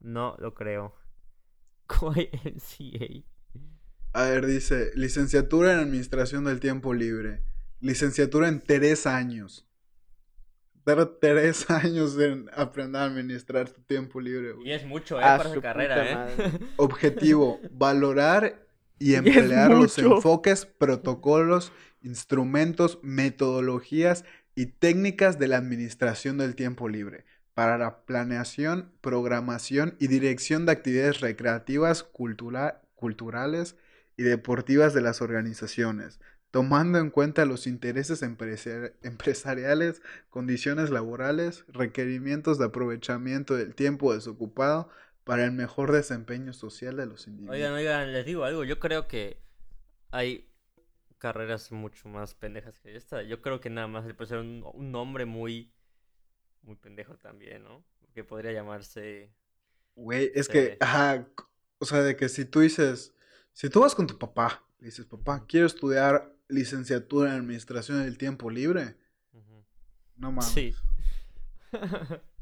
[0.00, 0.94] No lo creo.
[1.90, 3.24] YMCA.
[4.14, 7.42] A ver, dice, licenciatura en Administración del Tiempo Libre.
[7.80, 9.66] Licenciatura en tres años.
[10.86, 14.52] Dar tres años en aprender a administrar tu tiempo libre.
[14.52, 14.68] güey.
[14.68, 15.24] Y es mucho, ¿eh?
[15.24, 16.14] A para su carrera, ¿eh?
[16.14, 16.50] madre.
[16.76, 18.66] Objetivo, valorar
[18.98, 21.72] y emplear los enfoques, protocolos,
[22.02, 24.24] instrumentos, metodologías
[24.54, 27.24] y técnicas de la administración del tiempo libre
[27.54, 33.76] para la planeación, programación y dirección de actividades recreativas, cultura- culturales
[34.16, 42.58] y deportivas de las organizaciones, tomando en cuenta los intereses empresari- empresariales, condiciones laborales, requerimientos
[42.58, 44.88] de aprovechamiento del tiempo desocupado
[45.24, 47.52] para el mejor desempeño social de los individuos.
[47.52, 48.64] Oigan, oigan, les digo algo.
[48.64, 49.38] Yo creo que
[50.10, 50.48] hay
[51.18, 53.22] carreras mucho más pendejas que esta.
[53.22, 55.72] Yo creo que nada más le puede ser un, un nombre muy,
[56.62, 57.84] muy pendejo también, ¿no?
[58.14, 59.32] Que podría llamarse.
[59.96, 61.44] Güey, es que, ajá, c-
[61.78, 63.14] o sea, de que si tú dices,
[63.54, 68.18] si tú vas con tu papá, le dices, papá, quiero estudiar licenciatura en administración del
[68.18, 68.96] tiempo libre,
[70.16, 70.52] no mames.
[70.52, 70.74] Sí.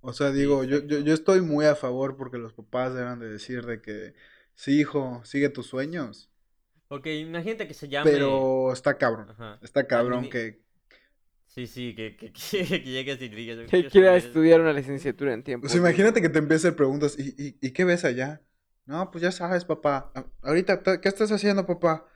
[0.00, 3.28] O sea, digo, yo, yo, yo estoy muy a favor porque los papás deben de
[3.28, 4.14] decir de que,
[4.54, 6.30] sí, hijo, sigue tus sueños,
[6.88, 8.10] Ok, imagínate que se llame.
[8.12, 9.58] pero está cabrón, Ajá.
[9.60, 10.60] está cabrón que,
[11.46, 13.58] Sí, sí, que, que, que, llegues y digas.
[13.58, 15.66] "Yo Que quiera estudiar una licenciatura en tiempo.
[15.66, 18.42] o sea, imagínate que te empiecen preguntas, ¿y, y, y qué ves allá?
[18.86, 22.06] No, pues ya sabes, papá, ahorita, ta- ¿qué estás haciendo, papá?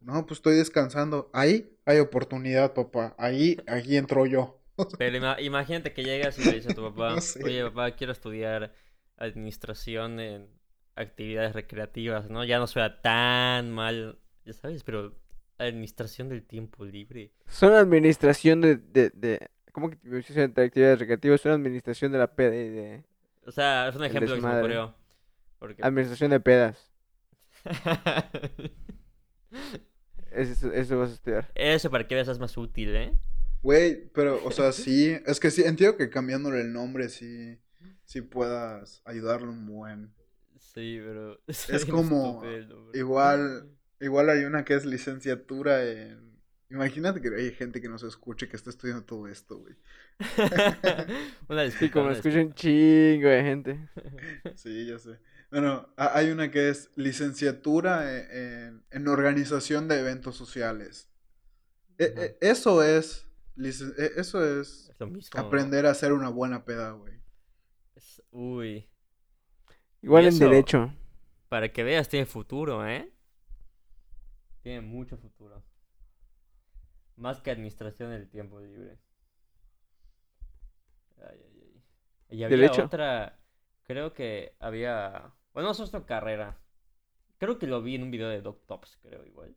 [0.00, 1.30] No, pues estoy descansando.
[1.32, 3.14] Ahí hay oportunidad, papá.
[3.18, 4.60] Ahí, ahí entro yo.
[4.98, 7.44] Pero ima- imagínate que llegas y le dices a tu papá, No sé.
[7.44, 8.72] oye papá, quiero estudiar
[9.16, 10.48] administración en
[10.96, 12.44] actividades recreativas, ¿no?
[12.44, 15.14] Ya no suena tan mal, ya sabes, pero
[15.58, 17.32] administración del tiempo libre.
[17.48, 19.48] Son administración de, de, de...
[19.72, 21.40] ¿Cómo que administración de actividades recreativas?
[21.40, 23.04] Son administración de la peda y de...
[23.46, 24.94] O sea, es un ejemplo que se me ocurrió.
[25.66, 25.82] Porque...
[25.82, 26.92] Administración de pedas.
[30.30, 31.50] Eso, eso vas a estudiar.
[31.54, 33.18] Eso para que veas es más útil, ¿eh?
[33.62, 37.58] Güey, pero, o sea, sí, es que sí, entiendo que cambiándole el nombre sí,
[38.04, 40.14] sí puedas ayudarlo un buen.
[40.58, 41.40] Sí, pero...
[41.48, 42.42] Es como,
[42.92, 46.36] igual, igual hay una que es licenciatura en...
[46.68, 49.74] Imagínate que hay gente que nos escuche que está estudiando todo esto, güey.
[51.48, 53.88] una Sí, disculpa, como una escucha un chingo de gente.
[54.56, 55.18] Sí, ya sé.
[55.50, 61.08] Bueno, ha- hay una que es licenciatura e- en, en organización de eventos sociales.
[61.98, 64.92] E- e- eso es, e- eso es
[65.34, 67.14] aprender a hacer una buena peda, güey.
[67.94, 68.88] Es- Uy,
[70.02, 70.44] Igual ¿Y en eso?
[70.44, 70.94] derecho.
[71.48, 73.12] para que veas, tiene futuro, ¿eh?
[74.62, 75.64] Tiene mucho futuro.
[77.16, 78.98] Más que administración del tiempo libre.
[81.18, 81.82] Ay, ay, ay.
[82.38, 82.84] Y había ¿Derecho?
[82.84, 83.38] otra,
[83.86, 86.58] creo que había, bueno, eso es otra carrera.
[87.38, 89.54] Creo que lo vi en un video de Doc Tops, creo igual.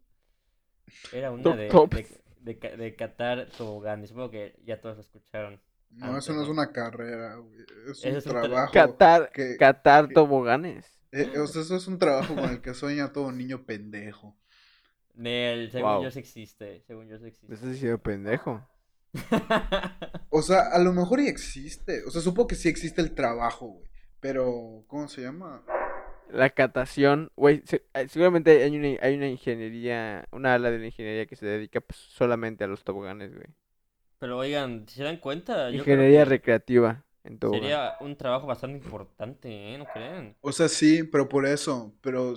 [1.13, 1.95] Era una Doc de, Tops.
[2.41, 4.09] de, de, de catar toboganes.
[4.09, 5.61] Supongo que ya todos lo escucharon.
[5.91, 7.59] No, Antes, eso no es una carrera, güey.
[7.89, 8.73] Es un es un tra- trabajo.
[8.73, 10.85] Catar, que- catar que- toboganes.
[11.11, 14.35] eh, o sea, eso es un trabajo con el que sueña todo niño pendejo.
[15.15, 16.03] Nel, según Wow.
[16.03, 16.81] yo sí existe.
[16.85, 17.53] Según yo sí Me existe.
[17.53, 18.67] estás diciendo pendejo.
[20.29, 22.03] O sea, a lo mejor y existe.
[22.05, 23.89] O sea, supongo que sí existe el trabajo, güey.
[24.19, 25.63] Pero, ¿cómo se llama?
[26.31, 30.85] la catación, güey, se- eh, seguramente hay una, hay una ingeniería, una ala de la
[30.85, 33.47] ingeniería que se dedica pues, solamente a los toboganes, güey.
[34.19, 37.61] Pero oigan, si se dan cuenta, yo Ingeniería recreativa en tobogán.
[37.61, 39.77] sería un trabajo bastante importante, ¿eh?
[39.79, 40.35] ¿No creen?
[40.41, 41.95] O sea, sí, pero por eso.
[42.01, 42.35] Pero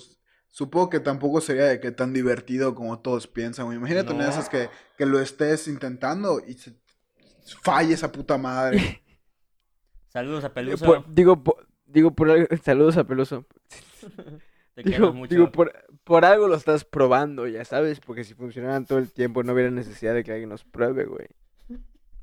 [0.49, 3.67] supongo que tampoco sería de que tan divertido como todos piensan.
[3.67, 3.77] güey.
[3.77, 4.33] Imagínate una de No.
[4.33, 6.73] esas que, que lo estés intentando y se
[7.63, 8.79] falle esa puta madre.
[10.09, 10.87] Saludos a Eh, Peluso.
[10.87, 13.45] por- digo, por, digo, por algo- saludos a Peluso.
[14.75, 15.35] Te Digo, mucho.
[15.35, 15.71] digo por,
[16.03, 19.71] por algo lo estás probando, ya sabes, porque si funcionaran todo el tiempo no hubiera
[19.71, 21.27] necesidad de que alguien nos pruebe, güey.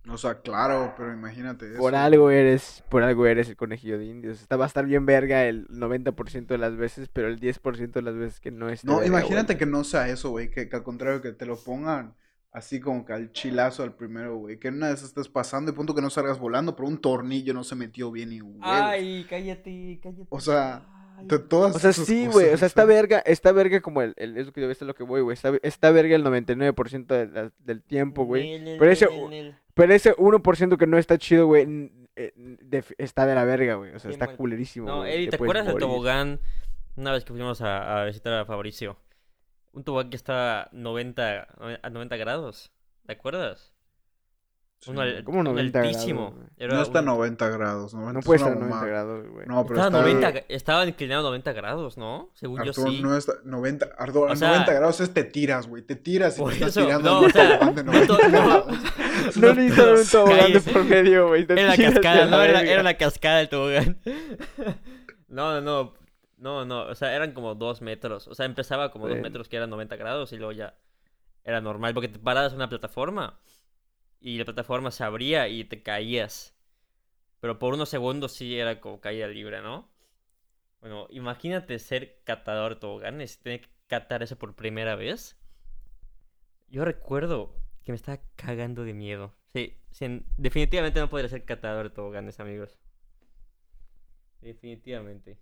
[0.09, 1.77] O sea, claro, pero imagínate eso.
[1.77, 4.41] Por algo eres, por algo eres el conejillo de indios.
[4.41, 8.01] Está, va a estar bien verga el 90% de las veces, pero el 10% de
[8.01, 9.57] las veces que no esté No, verga, imagínate güey.
[9.59, 10.49] que no sea eso, güey.
[10.49, 12.15] Que, que al contrario, que te lo pongan
[12.51, 14.57] así como que al chilazo al primero, güey.
[14.59, 16.99] Que en una de esas estés pasando y punto que no salgas volando, pero un
[16.99, 18.59] tornillo no se metió bien y huevos.
[18.63, 20.25] Ay, cállate, cállate.
[20.29, 20.85] O sea,
[21.17, 21.25] Ay.
[21.27, 24.13] De todas O sea, esas sí, güey, o sea, está verga, está verga como el,
[24.15, 27.27] el- es lo que yo, lo que voy, güey, está, está verga el 99% de
[27.27, 28.77] la- del tiempo, güey.
[28.79, 29.07] Pero ese,
[29.73, 32.31] pero ese 1% que no está chido, güey, eh,
[32.97, 35.37] está de la verga, güey, o sea, Bien está culerísimo, No, güey, Eddie, te ¿te
[35.39, 36.39] puedes acuerdas del tobogán?
[36.95, 38.95] Una vez que fuimos a, a visitar a Fabricio.
[39.73, 41.47] Un tobogán que estaba 90,
[41.83, 42.71] a 90 grados.
[43.05, 43.73] ¿Te acuerdas?
[44.81, 44.91] Sí.
[44.91, 46.35] Uno, al- ¿Cómo uno 90 grados, altísimo.
[46.57, 47.93] Era No está a un- 90 grados.
[47.93, 48.89] 90 No puede estar a 90 mamada.
[48.91, 49.45] grados, güey.
[49.45, 50.19] No, pero Estaba, está...
[50.29, 52.29] 90, estaba inclinado 90 grados, ¿no?
[52.33, 53.01] Según Arturo, yo sí.
[53.01, 55.83] no está 90, Arturo, O a sea- 90 grados es te tiras, güey.
[55.83, 58.29] Te tiras y Por te estás tirando no, o sea, de no 90 to- no.
[58.29, 58.65] grados.
[59.35, 59.41] Un
[60.11, 60.71] tobogán de Cállese.
[60.71, 61.45] por medio, güey.
[61.49, 63.97] Era la cascada, no, era, era la cascada del tobogán.
[65.27, 65.93] No, no, no.
[66.39, 66.83] No, no.
[66.83, 68.27] O sea, eran como dos metros.
[68.27, 70.77] O sea, empezaba como dos metros que eran 90 grados y luego ya
[71.43, 71.93] era normal.
[71.93, 73.39] Porque te parabas en una plataforma
[74.21, 76.55] y la plataforma se abría y te caías.
[77.41, 79.89] Pero por unos segundos sí era como caída libre, ¿no?
[80.79, 85.37] Bueno, imagínate ser catador de toboganes y tener que catar eso por primera vez.
[86.69, 89.33] Yo recuerdo que me estaba cagando de miedo.
[89.53, 92.77] Sí, sí, definitivamente no podría ser catador de toboganes, amigos.
[94.41, 95.37] Definitivamente.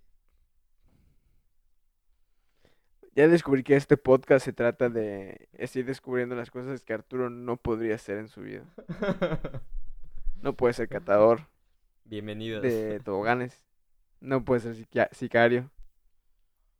[3.18, 7.28] Ya descubrí que este podcast se trata de es ir descubriendo las cosas que Arturo
[7.30, 8.62] no podría hacer en su vida.
[10.40, 11.40] No puede ser catador
[12.04, 12.62] Bienvenidos.
[12.62, 13.64] de toboganes.
[14.20, 15.68] No puede ser sicario.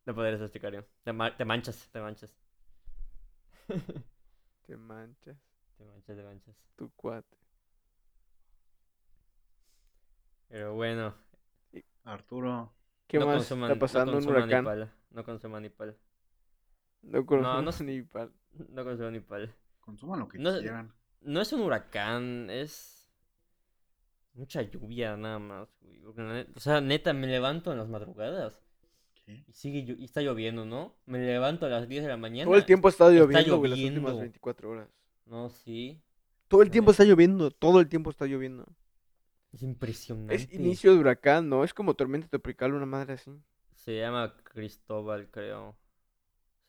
[0.05, 0.85] No podría ser sicario.
[1.03, 2.31] Te, ma- te manchas, te manchas.
[4.65, 5.35] Te manchas,
[5.77, 6.55] Te manchas, te manchas.
[6.77, 7.37] tu cuate.
[10.47, 11.13] Pero bueno,
[12.05, 12.71] Arturo,
[13.07, 14.11] ¿Qué no más consuman, está no pasando?
[14.13, 14.63] un consuman huracán.
[14.63, 14.93] Nipal.
[15.11, 15.97] No consuman Nipal.
[17.01, 17.83] No conozco No, no sé.
[17.83, 18.31] ni pal.
[18.69, 19.55] No consuman Nipal.
[19.79, 20.93] consuman lo que No- quieran.
[21.21, 23.09] No es un huracán, es
[24.33, 25.69] mucha lluvia nada más.
[25.81, 26.01] güey,
[26.55, 28.61] O sea, neta, me levanto en las madrugadas
[29.25, 29.43] ¿Qué?
[29.47, 30.95] y sigue y está lloviendo, ¿no?
[31.05, 32.45] Me levanto a las 10 de la mañana.
[32.45, 34.21] Todo el tiempo ha estado está lloviendo, güey, las últimas lloviendo.
[34.21, 34.89] 24 horas.
[35.25, 36.01] No, sí.
[36.47, 38.65] Todo el tiempo está lloviendo, todo el tiempo está lloviendo.
[39.51, 40.35] Es impresionante.
[40.35, 41.63] Es inicio de huracán, ¿no?
[41.63, 43.31] Es como tormenta tropical, una madre así.
[43.73, 45.75] Se llama Cristóbal, creo.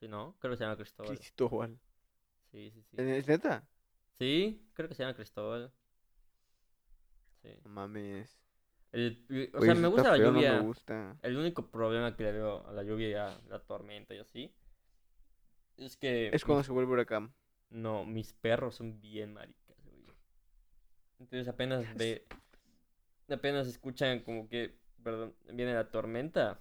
[0.01, 0.35] ¿Sí, no?
[0.41, 1.17] Creo que se llama Cristóbal.
[1.19, 1.79] Cristóbal.
[2.51, 2.97] Sí, sí, sí.
[2.99, 3.69] ¿Es neta?
[4.19, 5.73] Sí, creo que se llama Cristóbal.
[7.43, 7.51] Sí.
[7.65, 8.37] No mames.
[8.93, 10.55] El- o sea, me gusta la feo, no lluvia.
[10.55, 11.17] me gusta.
[11.23, 14.53] El único problema que le veo a la lluvia y a la tormenta y así
[15.77, 17.33] es que Es cuando mis- se vuelve huracán.
[17.71, 20.03] no, mis perros son bien maricas, güey.
[21.21, 22.27] Entonces apenas ve
[23.31, 26.59] apenas escuchan como que, perdón, viene la tormenta.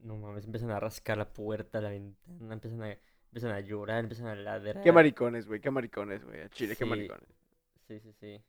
[0.00, 2.96] No mames, empiezan a rascar la puerta, la ventana, empiezan a
[3.28, 4.82] empiezan a llorar, empiezan a ladrar.
[4.82, 6.40] Qué maricones, güey, qué maricones, güey.
[6.40, 7.28] A Chile, qué maricones.
[7.86, 8.42] Sí, sí, sí.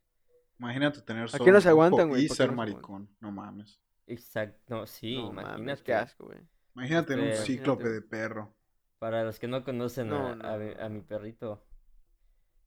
[0.60, 2.26] Imagínate tener qué solo no se un aguantan, güey?
[2.26, 3.10] y ¿Por qué ser maricón.
[3.20, 3.80] No mames.
[4.08, 5.84] Exacto, no, sí, no mames, imagínate.
[5.84, 6.40] qué asco, güey.
[6.76, 7.90] Imagínate en un cíclope imagínate.
[7.90, 8.56] de perro.
[9.00, 11.64] Para los que no conocen No, a, no, a a mi perrito,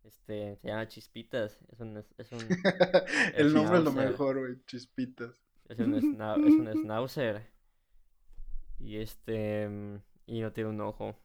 [0.05, 1.59] este, se llama Chispitas.
[1.71, 2.39] Es un, es un,
[3.35, 4.65] El nombre es lo mejor, güey.
[4.67, 5.45] Chispitas.
[5.69, 7.52] es un, es un schnauzer.
[8.83, 11.17] Y este, mm, y no tiene un ojo.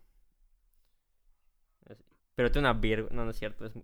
[2.36, 3.66] Pero tiene una virgo, no, no es cierto.
[3.66, 3.74] Es,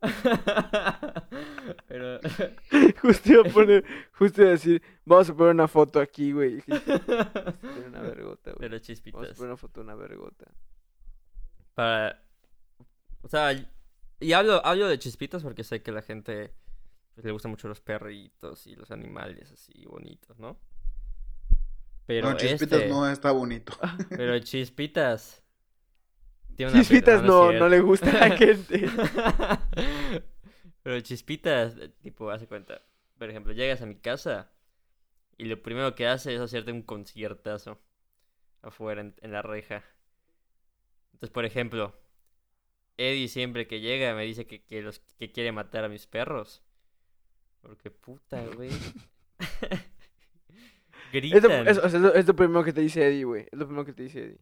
[1.88, 2.20] Pero,
[3.02, 6.52] justo iba a poner, justo iba a decir, vamos a poner una foto aquí, güey.
[6.52, 8.58] Y dije, Vamos a poner una vergota, güey.
[8.58, 9.36] pero Vamos a Chispitas.
[9.36, 10.46] poner una foto de una vergota.
[11.74, 12.22] Para,
[13.22, 13.52] o sea,
[14.20, 16.52] y hablo, hablo de Chispitas porque sé que la gente
[17.18, 20.56] pues, le gustan mucho los perritos y los animales así bonitos, ¿no?
[22.06, 23.76] Pero no, Chispitas este, no está bonito.
[24.08, 25.42] pero Chispitas
[26.54, 28.88] tiene una Chispitas no, no le gusta a la gente.
[30.84, 32.80] Pero Chispitas, tipo, hace cuenta.
[33.18, 34.52] Por ejemplo, llegas a mi casa
[35.38, 37.80] Y lo primero que hace es hacerte un conciertazo
[38.62, 39.82] afuera en, en la reja.
[41.14, 41.98] Entonces, por ejemplo,
[42.96, 46.62] Eddie siempre que llega me dice que, que, los, que quiere matar a mis perros.
[47.62, 48.70] Porque puta, güey.
[51.12, 51.68] Es lo, Gritan.
[51.68, 53.46] es, o sea, es lo- es lo primero que te dice Eddie, güey.
[53.50, 54.38] Es lo primero que te dice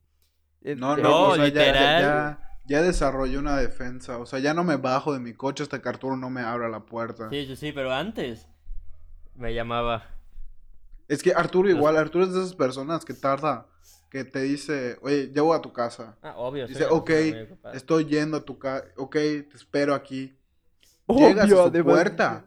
[0.63, 0.77] Eddie.
[0.77, 2.03] No, no, o sea, ya- literal.
[2.03, 4.19] Ya, ya desarrollé una defensa.
[4.19, 6.69] O sea, ya no me bajo de mi coche hasta que Arturo no me abra
[6.69, 7.31] la puerta.
[7.31, 8.49] Sí, sí, sí, pero antes
[9.37, 10.09] me llamaba.
[11.07, 13.69] Es que Arturo igual, Arturo es de esas personas que tarda,
[14.11, 16.17] que te dice, oye, ya voy a tu casa.
[16.21, 16.67] Ah, obvio.
[16.67, 17.11] Dice, ok,
[17.75, 20.37] estoy yendo a tu casa, ok, te espero aquí.
[21.07, 22.45] Llegas obvio, a su puerta,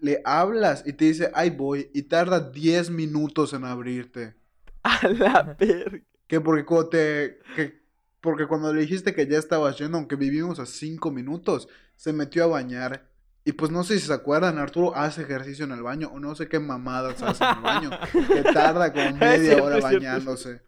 [0.00, 4.34] le hablas y te dice, ahí voy, y tarda 10 minutos en abrirte.
[4.82, 6.00] A la verga.
[6.26, 7.82] Que porque cuando te, que,
[8.20, 12.44] porque cuando le dijiste que ya estabas yendo, aunque vivimos a 5 minutos, se metió
[12.44, 13.08] a bañar.
[13.44, 16.34] Y pues no sé si se acuerdan, Arturo hace ejercicio en el baño, o no
[16.34, 20.62] sé qué mamadas hace en el baño, que tarda como media cierto, hora bañándose.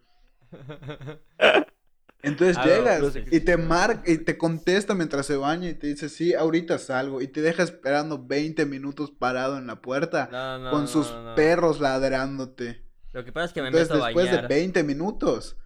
[2.21, 5.69] Entonces Ah, llegas no sé qué y te marca y te contesta mientras se baña
[5.69, 7.21] y te dice, sí, ahorita salgo.
[7.21, 11.07] Y te deja esperando 20 minutos parado en la puerta No, no, con no, sus
[11.07, 11.35] no, no.
[11.35, 12.83] perros ladrándote.
[13.11, 14.31] Lo que pasa es que me Entonces meto a después bañar.
[14.31, 15.57] de 20 minutos,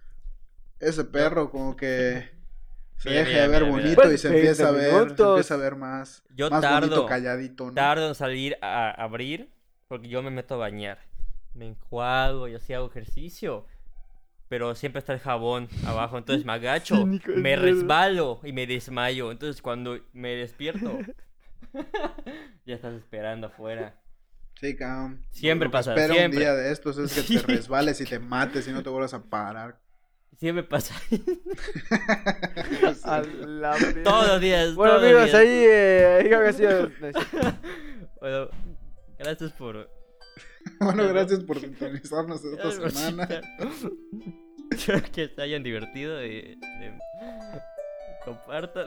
[0.80, 2.30] ese perro como que
[2.98, 3.94] se Mira, deja mira, de ver mira, mira.
[3.94, 7.04] bonito y se 20 empieza a ver, se empieza a ver más, Yo más bonito
[7.04, 7.06] tardo.
[7.06, 7.80] calladito, ¿no?
[7.80, 9.50] Tardo en salir a abrir
[9.88, 10.98] porque yo me meto a bañar.
[11.54, 13.66] Me enjuago y así hago ejercicio.
[14.48, 19.32] Pero siempre está el jabón abajo, entonces me agacho, Cínico me resbalo y me desmayo.
[19.32, 20.98] Entonces cuando me despierto,
[22.66, 24.00] ya estás esperando afuera.
[24.60, 25.24] Sí, cabrón.
[25.30, 26.38] Siempre pasa, espera siempre.
[26.38, 27.38] un día de estos es que Sí.
[27.38, 29.80] te resbales y te mates y no te vuelvas a parar.
[30.38, 30.94] Siempre pasa.
[33.04, 34.74] A la todos los días.
[34.74, 35.34] Bueno, todos amigos, días.
[35.36, 36.90] ahí, eh, ahí creo que ha sido-.
[38.20, 38.48] Bueno,
[39.18, 39.88] gracias por.
[40.80, 43.40] Bueno, gracias por sintonizarnos esta semana.
[44.70, 48.86] Espero que se hayan divertido y, y compartan.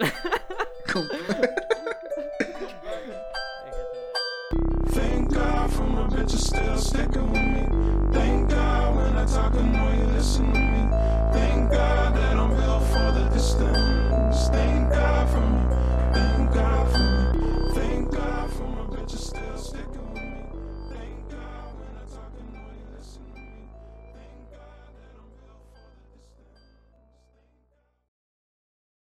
[4.93, 8.13] Thank God for my bitches still sticking with me.
[8.13, 10.67] Thank God when I talk, I know you listen to me.